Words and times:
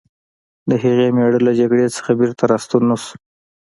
د 0.69 0.71
هغې 0.83 1.07
مېړه 1.15 1.39
له 1.47 1.51
جګړې 1.59 1.93
څخه 1.95 2.11
بېرته 2.19 2.43
راستون 2.51 2.83
نه 2.89 2.97
شو 3.03 3.13